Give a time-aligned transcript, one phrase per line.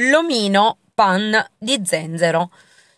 [0.00, 2.50] L'omino pan di zenzero.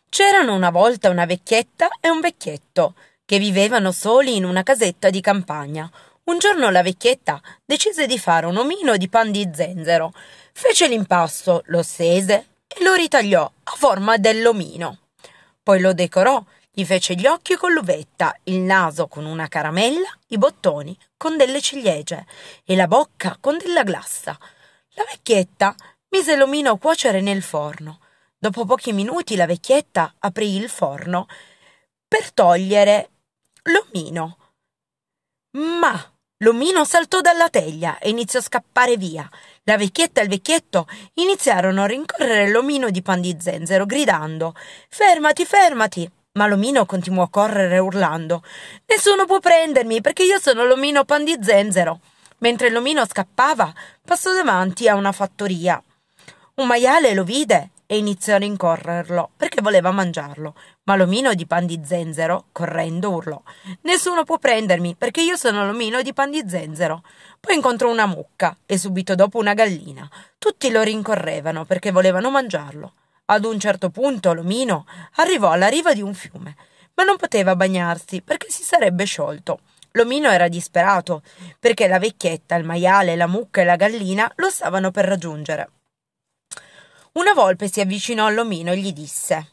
[0.08, 5.20] C'erano una volta una vecchietta e un vecchietto che vivevano soli in una casetta di
[5.20, 5.88] campagna.
[6.24, 10.12] Un giorno la vecchietta decise di fare un omino di pan di zenzero.
[10.52, 14.98] Fece l'impasto, lo stese e lo ritagliò a forma dell'omino.
[15.62, 20.36] Poi lo decorò, gli fece gli occhi con l'uvetta, il naso con una caramella, i
[20.36, 22.26] bottoni con delle ciliegie
[22.64, 24.36] e la bocca con della glassa.
[24.94, 25.76] La vecchietta
[26.10, 28.00] mise l'omino a cuocere nel forno.
[28.38, 31.26] Dopo pochi minuti la vecchietta aprì il forno
[32.06, 33.10] per togliere
[33.64, 34.36] l'omino.
[35.52, 39.28] Ma l'omino saltò dalla teglia e iniziò a scappare via.
[39.64, 44.54] La vecchietta e il vecchietto iniziarono a rincorrere l'omino di pan di zenzero, gridando
[44.88, 46.10] Fermati, fermati!
[46.32, 48.44] Ma l'omino continuò a correre urlando
[48.86, 52.00] Nessuno può prendermi perché io sono l'omino pan di zenzero.
[52.38, 55.82] Mentre l'omino scappava, passò davanti a una fattoria
[56.58, 60.54] un maiale lo vide e iniziò a rincorrerlo perché voleva mangiarlo.
[60.84, 63.40] Ma l'omino di pan di zenzero, correndo, urlò:
[63.82, 67.02] Nessuno può prendermi perché io sono l'omino di pan di zenzero.
[67.38, 70.08] Poi incontrò una mucca e subito dopo una gallina.
[70.36, 72.94] Tutti lo rincorrevano perché volevano mangiarlo.
[73.26, 74.84] Ad un certo punto l'omino
[75.16, 76.56] arrivò alla riva di un fiume,
[76.94, 79.60] ma non poteva bagnarsi perché si sarebbe sciolto.
[79.92, 81.22] L'omino era disperato
[81.60, 85.70] perché la vecchietta, il maiale, la mucca e la gallina lo stavano per raggiungere.
[87.12, 89.52] Una volpe si avvicinò all'omino e gli disse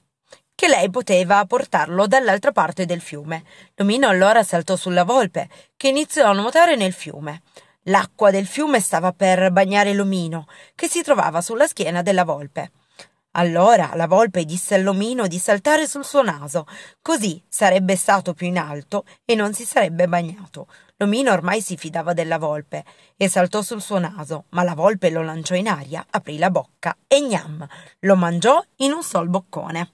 [0.56, 3.44] che lei poteva portarlo dall'altra parte del fiume.
[3.76, 7.42] L'omino allora saltò sulla volpe, che iniziò a nuotare nel fiume.
[7.84, 12.72] L'acqua del fiume stava per bagnare l'omino, che si trovava sulla schiena della volpe.
[13.38, 16.66] Allora la volpe disse all'omino di saltare sul suo naso,
[17.02, 20.68] così sarebbe stato più in alto e non si sarebbe bagnato.
[20.98, 22.86] L'omino ormai si fidava della volpe
[23.18, 26.96] e saltò sul suo naso, ma la volpe lo lanciò in aria, aprì la bocca
[27.08, 27.68] e gnam,
[28.00, 29.90] lo mangiò in un sol boccone.